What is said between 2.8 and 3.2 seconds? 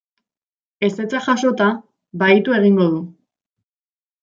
du.